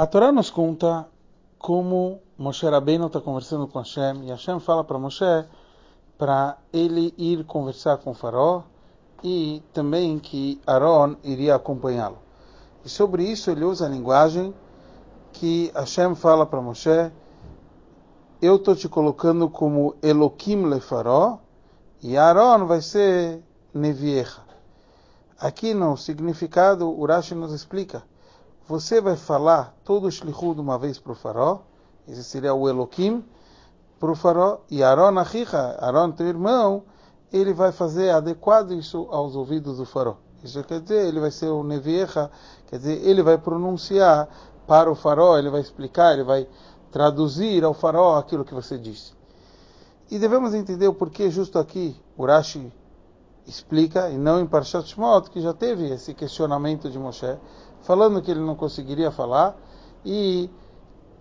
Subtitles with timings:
[0.00, 1.06] A Torá nos conta
[1.58, 5.44] como Moshe Rabbeinu está conversando com Hashem e Hashem fala para Moshe
[6.16, 8.62] para ele ir conversar com o faraó
[9.22, 12.16] e também que Aaron iria acompanhá-lo.
[12.82, 14.54] E sobre isso ele usa a linguagem
[15.34, 17.12] que Hashem fala para Moshe,
[18.40, 21.36] eu estou te colocando como Eloquim le faraó
[22.02, 23.44] e Aaron vai ser
[23.74, 24.40] Nevieja.
[25.38, 28.02] Aqui no significado, Urashi nos explica,
[28.70, 31.58] você vai falar todo o shlichut uma vez para o faraó,
[32.06, 33.24] esse seria o Eloquim,
[33.98, 36.84] para o faraó, e Aaron Achicha, Aaron teu irmão,
[37.32, 40.14] ele vai fazer adequado isso aos ouvidos do faraó.
[40.44, 42.30] Isso quer dizer, ele vai ser o Nevieja,
[42.68, 44.28] quer dizer, ele vai pronunciar
[44.68, 46.46] para o faraó, ele vai explicar, ele vai
[46.92, 49.14] traduzir ao faraó aquilo que você disse.
[50.08, 52.72] E devemos entender o porquê justo aqui Urashi
[53.50, 57.36] explica, e não em Parshat Shmot, que já teve esse questionamento de Moshe,
[57.82, 59.56] falando que ele não conseguiria falar,
[60.04, 60.48] e,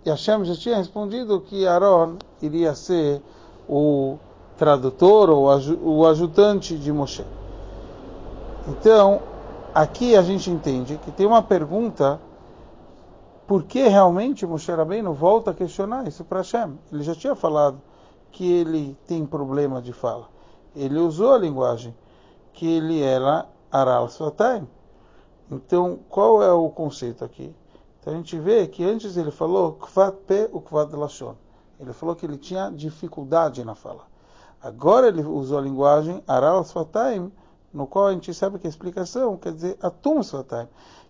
[0.06, 3.22] e Hashem já tinha respondido que Aaron iria ser
[3.68, 4.18] o
[4.58, 5.48] tradutor ou
[5.84, 7.26] o ajudante de Moshe.
[8.68, 9.22] Então,
[9.74, 12.20] aqui a gente entende que tem uma pergunta
[13.48, 16.78] por que realmente Moshe Rabbeinu volta a questionar isso para Hashem?
[16.92, 17.82] Ele já tinha falado
[18.32, 20.30] que ele tem problema de fala.
[20.76, 21.96] Ele usou a linguagem
[22.60, 24.68] que ele era Aral Svatayim.
[25.50, 27.56] Então, qual é o conceito aqui?
[27.98, 31.36] Então a gente vê que antes ele falou Kvat Pe u Kvat Lashon.
[31.80, 34.02] Ele falou que ele tinha dificuldade na fala.
[34.62, 37.32] Agora ele usou a linguagem Aral Svatayim,
[37.74, 40.68] no qual a gente sabe que a explicação quer dizer Atum Svatayim,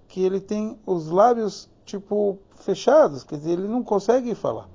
[0.08, 4.70] que ele tem os lábios tipo fechados, quer dizer, ele não consegue falar.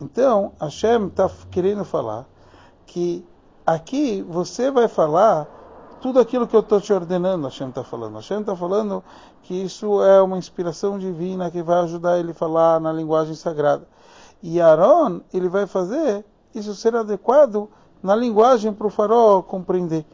[0.00, 2.26] Então, Hashem está querendo falar
[2.86, 3.24] que
[3.64, 5.61] aqui você vai falar
[6.02, 8.16] tudo aquilo que eu estou te ordenando, Hashem está falando.
[8.16, 9.04] Hashem está falando
[9.44, 13.86] que isso é uma inspiração divina que vai ajudar ele a falar na linguagem sagrada.
[14.42, 17.70] E Aaron, ele vai fazer isso ser adequado
[18.02, 20.04] na linguagem para o faraó compreender.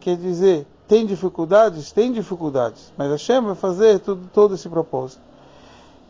[0.00, 1.92] Quer dizer, tem dificuldades?
[1.92, 2.90] Tem dificuldades.
[2.96, 5.20] Mas Hashem vai fazer tudo, todo esse propósito.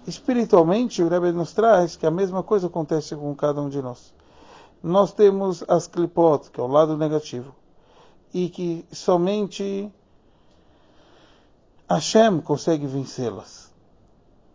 [0.07, 4.15] Espiritualmente, o Rebbe nos traz que a mesma coisa acontece com cada um de nós.
[4.81, 7.53] Nós temos as clipot, que é o lado negativo,
[8.35, 9.91] e que somente
[11.89, 13.73] Hashem consegue vencê-las.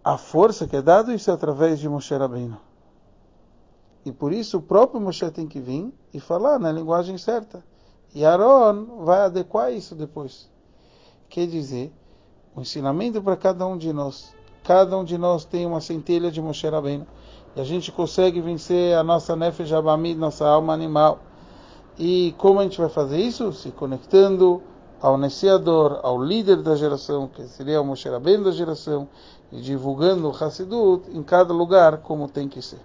[0.03, 2.59] A força que é dada isso é através de Moshe Rabbeinu.
[4.05, 7.63] E por isso o próprio Moshe tem que vir e falar na linguagem certa.
[8.13, 10.49] E Aaron vai adequar isso depois.
[11.29, 11.93] Quer dizer,
[12.55, 14.33] o ensinamento para cada um de nós
[14.69, 17.07] Cada um de nós tem uma centelha de Moshe Rabbeinu.
[17.55, 21.19] E a gente consegue vencer a nossa Nefesh Abamid, nossa alma animal.
[22.01, 23.51] E como a gente vai fazer isso?
[23.51, 24.61] Se conectando
[25.01, 29.05] ao iniciador, ao líder da geração, que seria o Moshe Rabbeinu da geração,
[29.51, 32.79] e divulgando o Hassidut em cada lugar como tem que ser.